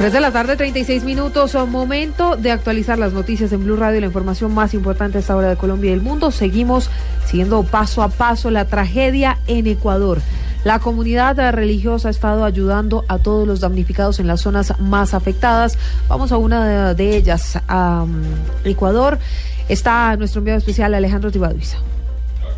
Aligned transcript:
3 0.00 0.14
de 0.14 0.20
la 0.20 0.32
tarde, 0.32 0.56
36 0.56 1.04
minutos. 1.04 1.54
Momento 1.68 2.34
de 2.34 2.52
actualizar 2.52 2.98
las 2.98 3.12
noticias 3.12 3.52
en 3.52 3.64
Blue 3.64 3.76
Radio, 3.76 4.00
la 4.00 4.06
información 4.06 4.54
más 4.54 4.72
importante 4.72 5.18
a 5.18 5.20
esta 5.20 5.36
hora 5.36 5.50
de 5.50 5.56
Colombia 5.56 5.90
y 5.90 5.92
el 5.92 6.00
mundo. 6.00 6.30
Seguimos 6.30 6.88
siguiendo 7.26 7.62
paso 7.64 8.02
a 8.02 8.08
paso 8.08 8.50
la 8.50 8.64
tragedia 8.64 9.36
en 9.46 9.66
Ecuador. 9.66 10.22
La 10.64 10.78
comunidad 10.78 11.36
religiosa 11.52 12.08
ha 12.08 12.12
estado 12.12 12.46
ayudando 12.46 13.04
a 13.08 13.18
todos 13.18 13.46
los 13.46 13.60
damnificados 13.60 14.20
en 14.20 14.26
las 14.26 14.40
zonas 14.40 14.72
más 14.80 15.12
afectadas. 15.12 15.76
Vamos 16.08 16.32
a 16.32 16.38
una 16.38 16.94
de 16.94 17.16
ellas, 17.18 17.58
a 17.68 18.06
Ecuador. 18.64 19.18
Está 19.68 20.16
nuestro 20.16 20.38
enviado 20.38 20.60
especial 20.60 20.94
Alejandro 20.94 21.30
Tibaduiza. 21.30 21.76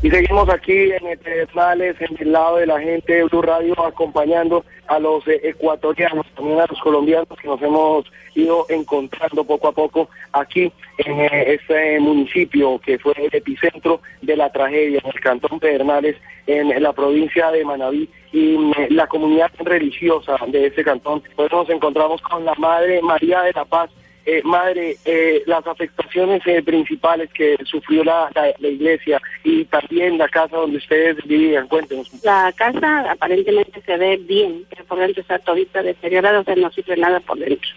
Y 0.00 0.10
seguimos 0.10 0.48
aquí 0.48 0.92
en 0.92 1.18
Pedernales, 1.18 1.96
en 2.00 2.16
el 2.20 2.30
lado 2.30 2.58
de 2.58 2.66
la 2.66 2.80
gente 2.80 3.14
de 3.14 3.24
Blue 3.24 3.42
Radio, 3.42 3.74
acompañando 3.84 4.64
a 4.86 5.00
los 5.00 5.26
eh, 5.26 5.40
ecuatorianos, 5.42 6.24
también 6.36 6.60
a 6.60 6.66
los 6.66 6.78
colombianos 6.78 7.26
que 7.40 7.48
nos 7.48 7.60
hemos 7.60 8.04
ido 8.36 8.64
encontrando 8.68 9.42
poco 9.42 9.66
a 9.66 9.72
poco 9.72 10.08
aquí 10.32 10.72
en 10.98 11.20
eh, 11.20 11.54
este 11.54 11.98
municipio 11.98 12.78
que 12.78 12.96
fue 13.00 13.12
el 13.16 13.30
epicentro 13.32 14.00
de 14.22 14.36
la 14.36 14.52
tragedia, 14.52 15.00
en 15.02 15.10
el 15.12 15.20
cantón 15.20 15.58
Pedernales, 15.58 16.14
en 16.46 16.80
la 16.80 16.92
provincia 16.92 17.50
de 17.50 17.64
Manabí 17.64 18.08
y 18.32 18.56
mm, 18.56 18.72
la 18.90 19.08
comunidad 19.08 19.50
religiosa 19.58 20.36
de 20.46 20.66
ese 20.66 20.84
cantón. 20.84 21.24
Pues 21.34 21.50
nos 21.50 21.68
encontramos 21.70 22.22
con 22.22 22.44
la 22.44 22.54
Madre 22.54 23.02
María 23.02 23.42
de 23.42 23.52
la 23.52 23.64
Paz, 23.64 23.90
eh, 24.30 24.42
madre, 24.44 24.98
eh, 25.06 25.42
las 25.46 25.66
afectaciones 25.66 26.42
eh, 26.44 26.62
principales 26.62 27.32
que 27.32 27.56
sufrió 27.64 28.04
la, 28.04 28.30
la, 28.34 28.68
iglesia 28.68 29.22
y 29.42 29.64
también 29.64 30.18
la 30.18 30.28
casa 30.28 30.54
donde 30.54 30.76
ustedes 30.76 31.16
vivían, 31.24 31.66
cuéntenos. 31.66 32.12
La 32.22 32.52
casa 32.54 33.10
aparentemente 33.10 33.80
se 33.80 33.96
ve 33.96 34.18
bien, 34.18 34.66
pero 34.68 34.84
por 34.84 34.98
dentro 34.98 35.22
está 35.22 35.38
todita 35.38 35.82
deteriorada, 35.82 36.40
o 36.40 36.44
sea, 36.44 36.56
no 36.56 36.70
sirve 36.72 36.98
nada 36.98 37.20
por 37.20 37.38
dentro. 37.38 37.70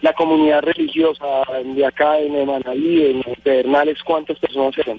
La 0.00 0.14
comunidad 0.14 0.62
religiosa 0.62 1.26
de 1.62 1.84
acá 1.84 2.18
en 2.18 2.46
Manaví, 2.46 3.04
en 3.04 3.22
Pedernales, 3.42 4.02
¿cuántas 4.02 4.38
personas 4.38 4.78
eran? 4.78 4.98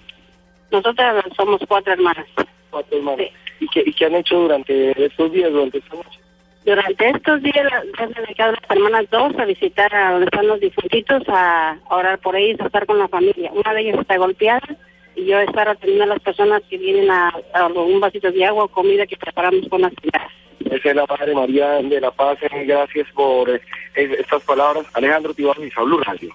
Nosotras 0.69 1.25
somos 1.35 1.59
cuatro 1.67 1.91
hermanas. 1.91 2.27
Cuatro 2.69 2.99
hermanas. 2.99 3.29
¿Y, 3.59 3.67
qué, 3.69 3.81
¿Y 3.83 3.93
qué 3.93 4.05
han 4.05 4.13
hecho 4.13 4.41
durante 4.41 5.05
estos 5.05 5.31
días, 5.31 5.51
durante 5.51 5.79
esta 5.79 5.95
noche? 5.95 6.18
Durante 6.65 7.09
estos 7.09 7.41
días 7.41 7.67
se 7.95 8.03
han 8.03 8.11
dedicado 8.11 8.51
las 8.51 8.69
hermanas 8.69 9.05
dos 9.09 9.33
a 9.39 9.45
visitar 9.45 9.93
a 9.95 10.11
donde 10.11 10.25
están 10.25 10.47
los 10.47 10.59
difuntitos, 10.59 11.23
a 11.27 11.77
orar 11.89 12.19
por 12.19 12.35
ellos, 12.35 12.59
a 12.61 12.65
estar 12.65 12.85
con 12.85 12.99
la 12.99 13.07
familia. 13.07 13.51
Una 13.53 13.73
de 13.73 13.81
ellas 13.81 13.99
está 13.99 14.17
golpeada 14.17 14.77
y 15.15 15.25
yo 15.25 15.39
estar 15.39 15.67
atendiendo 15.67 16.03
a 16.03 16.07
las 16.07 16.19
personas 16.19 16.61
que 16.69 16.77
vienen 16.77 17.09
a, 17.09 17.33
un 17.75 17.99
vasito 17.99 18.31
de 18.31 18.45
agua 18.45 18.65
o 18.65 18.67
comida 18.67 19.07
que 19.07 19.17
preparamos 19.17 19.67
con 19.69 19.81
las 19.81 19.93
señoras. 20.01 20.31
Esa 20.65 20.89
es 20.89 20.95
la 20.95 21.05
Madre 21.07 21.33
María 21.33 21.81
de 21.81 22.01
la 22.01 22.11
Paz. 22.11 22.37
Gracias 22.65 23.07
por 23.13 23.49
eh, 23.49 23.61
estas 23.95 24.43
palabras. 24.43 24.85
Alejandro 24.93 25.33
Tibarni, 25.33 25.69
Blue 25.69 25.99
Radio. 25.99 26.29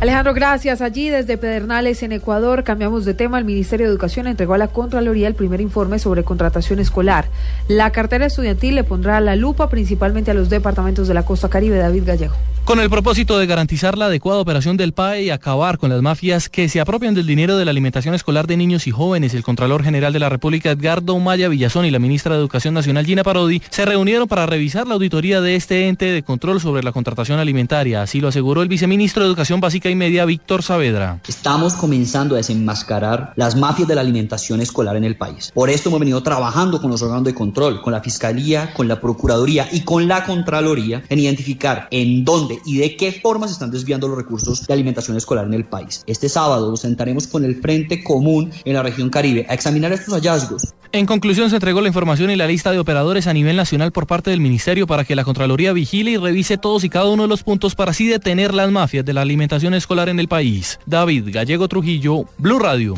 Alejandro, 0.00 0.32
gracias. 0.32 0.80
Allí 0.80 1.10
desde 1.10 1.36
Pedernales, 1.36 2.02
en 2.02 2.12
Ecuador, 2.12 2.64
cambiamos 2.64 3.04
de 3.04 3.12
tema. 3.12 3.38
El 3.38 3.44
Ministerio 3.44 3.84
de 3.84 3.92
Educación 3.92 4.26
entregó 4.26 4.54
a 4.54 4.58
la 4.58 4.68
Contraloría 4.68 5.28
el 5.28 5.34
primer 5.34 5.60
informe 5.60 5.98
sobre 5.98 6.24
contratación 6.24 6.78
escolar. 6.78 7.26
La 7.68 7.90
cartera 7.92 8.24
estudiantil 8.24 8.76
le 8.76 8.84
pondrá 8.84 9.20
la 9.20 9.36
lupa 9.36 9.68
principalmente 9.68 10.30
a 10.30 10.34
los 10.34 10.48
departamentos 10.48 11.06
de 11.06 11.12
la 11.12 11.24
costa 11.24 11.50
caribe. 11.50 11.76
David 11.76 12.04
Gallego. 12.06 12.34
Con 12.70 12.78
el 12.78 12.88
propósito 12.88 13.36
de 13.36 13.46
garantizar 13.46 13.98
la 13.98 14.06
adecuada 14.06 14.38
operación 14.38 14.76
del 14.76 14.92
PAE 14.92 15.24
y 15.24 15.30
acabar 15.30 15.76
con 15.76 15.90
las 15.90 16.02
mafias 16.02 16.48
que 16.48 16.68
se 16.68 16.80
apropian 16.80 17.16
del 17.16 17.26
dinero 17.26 17.56
de 17.56 17.64
la 17.64 17.72
alimentación 17.72 18.14
escolar 18.14 18.46
de 18.46 18.56
niños 18.56 18.86
y 18.86 18.92
jóvenes, 18.92 19.34
el 19.34 19.42
Contralor 19.42 19.82
General 19.82 20.12
de 20.12 20.20
la 20.20 20.28
República 20.28 20.70
Edgardo 20.70 21.18
Maya 21.18 21.48
Villazón 21.48 21.84
y 21.84 21.90
la 21.90 21.98
Ministra 21.98 22.36
de 22.36 22.40
Educación 22.40 22.72
Nacional 22.74 23.04
Gina 23.04 23.24
Parodi 23.24 23.60
se 23.70 23.84
reunieron 23.86 24.28
para 24.28 24.46
revisar 24.46 24.86
la 24.86 24.94
auditoría 24.94 25.40
de 25.40 25.56
este 25.56 25.88
ente 25.88 26.04
de 26.04 26.22
control 26.22 26.60
sobre 26.60 26.84
la 26.84 26.92
contratación 26.92 27.40
alimentaria. 27.40 28.02
Así 28.02 28.20
lo 28.20 28.28
aseguró 28.28 28.62
el 28.62 28.68
viceministro 28.68 29.24
de 29.24 29.30
Educación 29.30 29.60
Básica 29.60 29.90
y 29.90 29.96
Media, 29.96 30.24
Víctor 30.24 30.62
Saavedra. 30.62 31.18
Estamos 31.26 31.74
comenzando 31.74 32.36
a 32.36 32.38
desenmascarar 32.38 33.32
las 33.34 33.56
mafias 33.56 33.88
de 33.88 33.96
la 33.96 34.02
alimentación 34.02 34.60
escolar 34.60 34.94
en 34.94 35.02
el 35.02 35.16
país. 35.16 35.50
Por 35.52 35.70
esto 35.70 35.88
hemos 35.88 35.98
venido 35.98 36.22
trabajando 36.22 36.80
con 36.80 36.92
los 36.92 37.02
órganos 37.02 37.24
de 37.24 37.34
control, 37.34 37.82
con 37.82 37.92
la 37.92 38.00
Fiscalía, 38.00 38.72
con 38.74 38.86
la 38.86 39.00
Procuraduría 39.00 39.68
y 39.72 39.80
con 39.80 40.06
la 40.06 40.22
Contraloría 40.22 41.02
en 41.08 41.18
identificar 41.18 41.88
en 41.90 42.24
dónde 42.24 42.59
y 42.64 42.78
de 42.78 42.96
qué 42.96 43.12
forma 43.12 43.46
se 43.46 43.54
están 43.54 43.70
desviando 43.70 44.08
los 44.08 44.16
recursos 44.16 44.66
de 44.66 44.72
alimentación 44.72 45.16
escolar 45.16 45.46
en 45.46 45.54
el 45.54 45.64
país. 45.64 46.02
Este 46.06 46.28
sábado 46.28 46.70
nos 46.70 46.80
sentaremos 46.80 47.26
con 47.26 47.44
el 47.44 47.60
Frente 47.60 48.02
Común 48.02 48.50
en 48.64 48.74
la 48.74 48.82
región 48.82 49.10
Caribe 49.10 49.46
a 49.48 49.54
examinar 49.54 49.92
estos 49.92 50.14
hallazgos. 50.14 50.74
En 50.92 51.06
conclusión, 51.06 51.50
se 51.50 51.56
entregó 51.56 51.80
la 51.80 51.88
información 51.88 52.30
y 52.30 52.36
la 52.36 52.48
lista 52.48 52.72
de 52.72 52.80
operadores 52.80 53.28
a 53.28 53.32
nivel 53.32 53.56
nacional 53.56 53.92
por 53.92 54.08
parte 54.08 54.30
del 54.30 54.40
Ministerio 54.40 54.88
para 54.88 55.04
que 55.04 55.14
la 55.14 55.22
Contraloría 55.22 55.72
vigile 55.72 56.12
y 56.12 56.16
revise 56.16 56.58
todos 56.58 56.82
y 56.82 56.88
cada 56.88 57.08
uno 57.10 57.22
de 57.22 57.28
los 57.28 57.44
puntos 57.44 57.76
para 57.76 57.92
así 57.92 58.08
detener 58.08 58.52
las 58.54 58.70
mafias 58.72 59.04
de 59.04 59.12
la 59.12 59.22
alimentación 59.22 59.74
escolar 59.74 60.08
en 60.08 60.18
el 60.18 60.26
país. 60.26 60.80
David 60.86 61.28
Gallego 61.32 61.68
Trujillo, 61.68 62.24
Blue 62.38 62.58
Radio. 62.58 62.94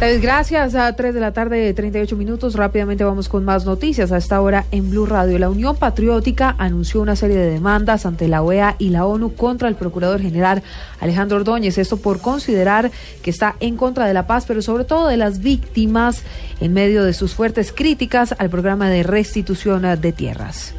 Gracias 0.00 0.74
a 0.74 0.94
3 0.94 1.14
de 1.14 1.20
la 1.20 1.32
tarde, 1.32 1.72
38 1.72 2.14
minutos. 2.16 2.54
Rápidamente 2.56 3.04
vamos 3.04 3.28
con 3.28 3.44
más 3.44 3.64
noticias. 3.64 4.12
A 4.12 4.18
esta 4.18 4.40
hora 4.40 4.66
en 4.70 4.90
Blue 4.90 5.06
Radio, 5.06 5.38
la 5.38 5.48
Unión 5.48 5.76
Patriótica 5.76 6.54
anunció 6.58 7.00
una 7.00 7.16
serie 7.16 7.36
de 7.36 7.50
demandas 7.50 8.04
ante 8.04 8.28
la 8.28 8.42
OEA 8.42 8.76
y 8.78 8.90
la 8.90 9.06
ONU 9.06 9.34
contra 9.34 9.68
el 9.68 9.76
Procurador 9.76 10.20
General 10.20 10.62
Alejandro 11.00 11.38
Ordóñez. 11.38 11.78
Esto 11.78 11.96
por 11.96 12.20
considerar 12.20 12.90
que 13.22 13.30
está 13.30 13.56
en 13.60 13.76
contra 13.76 14.06
de 14.06 14.14
la 14.14 14.26
paz, 14.26 14.44
pero 14.46 14.60
sobre 14.60 14.84
todo 14.84 15.08
de 15.08 15.16
las 15.16 15.38
víctimas 15.38 16.22
en 16.60 16.74
medio 16.74 17.02
de 17.02 17.14
sus 17.14 17.34
fuertes 17.34 17.72
críticas 17.72 18.34
al 18.36 18.50
programa 18.50 18.90
de 18.90 19.04
restitución 19.04 19.82
de 20.00 20.12
tierras. 20.12 20.74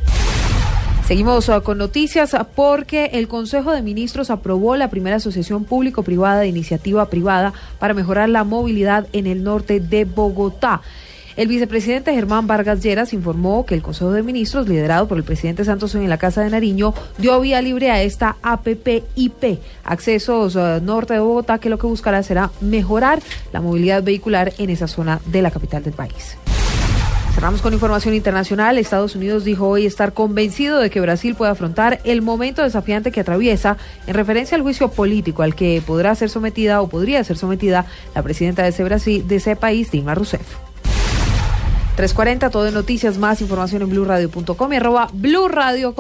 Seguimos 1.08 1.50
uh, 1.50 1.62
con 1.62 1.78
noticias 1.78 2.34
uh, 2.34 2.46
porque 2.56 3.12
el 3.14 3.28
Consejo 3.28 3.72
de 3.72 3.84
Ministros 3.84 4.32
aprobó 4.32 4.76
la 4.76 4.90
primera 4.90 5.18
asociación 5.18 5.64
público-privada 5.64 6.40
de 6.40 6.48
iniciativa 6.48 7.06
privada 7.12 7.54
para 7.78 7.94
mejorar 7.94 8.28
la 8.30 8.44
movilidad 8.44 9.06
en 9.14 9.28
el 9.28 9.44
norte 9.44 9.80
de 9.80 10.06
Bogotá. 10.06 10.82
El 11.36 11.48
vicepresidente 11.48 12.12
Germán 12.12 12.48
Vargas 12.48 12.82
Lleras 12.82 13.14
informó 13.14 13.68
que 13.68 13.76
el 13.76 13.84
Consejo 13.84 14.14
de 14.14 14.24
Ministros, 14.24 14.68
liderado 14.68 15.08
por 15.08 15.20
el 15.20 15.24
presidente 15.24 15.64
Santos 15.64 15.94
en 15.94 16.10
la 16.10 16.18
Casa 16.18 16.42
de 16.42 16.50
Nariño, 16.50 16.96
dio 17.20 17.40
vía 17.40 17.62
libre 17.62 17.92
a 17.92 18.02
esta 18.02 18.38
APP-IP, 18.42 19.60
Accesos 19.84 20.56
uh, 20.56 20.82
Norte 20.82 21.14
de 21.14 21.20
Bogotá, 21.20 21.60
que 21.60 21.70
lo 21.70 21.78
que 21.78 21.86
buscará 21.86 22.24
será 22.24 22.50
mejorar 22.62 23.22
la 23.54 23.62
movilidad 23.62 24.02
vehicular 24.02 24.54
en 24.58 24.72
esa 24.72 24.88
zona 24.88 25.22
de 25.28 25.44
la 25.44 25.52
capital 25.52 25.84
del 25.84 25.94
país. 25.94 26.36
Cerramos 27.36 27.62
con 27.62 27.74
información 27.74 28.14
internacional. 28.14 28.78
Estados 28.78 29.14
Unidos 29.14 29.44
dijo 29.44 29.68
hoy 29.68 29.86
estar 29.86 30.14
convencido 30.14 30.80
de 30.80 30.90
que 30.90 31.02
Brasil 31.02 31.36
puede 31.36 31.52
afrontar 31.52 32.00
el 32.06 32.22
momento 32.22 32.64
desafiante 32.64 33.12
que 33.12 33.20
atraviesa 33.20 33.76
en 34.08 34.14
referencia 34.14 34.56
al 34.56 34.62
juicio 34.62 34.88
político 34.88 35.44
al 35.44 35.54
que 35.54 35.84
podrá 35.86 36.16
ser 36.16 36.30
sometida 36.30 36.82
o 36.82 36.88
podría 36.88 37.22
ser 37.26 37.38
sometida 37.38 37.88
la 38.16 38.24
presidenta 38.24 38.64
de 38.64 38.70
ese, 38.70 38.86
Brasil, 38.86 39.28
de 39.28 39.36
ese 39.36 39.58
país, 39.58 39.92
Dilma 39.92 40.16
Rousseff. 40.16 40.48
340, 41.98 42.50
todo 42.50 42.64
de 42.64 42.72
noticias, 42.72 43.18
más 43.18 43.42
información 43.42 43.82
en 43.82 43.90
blurradio.com 43.90 44.74
y 44.74 44.76
arroba 44.78 45.10
blurradio. 45.12 45.94